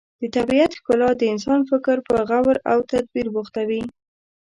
[0.21, 3.83] د طبیعت ښکلا د انسان فکر په غور او تدبر بوختوي.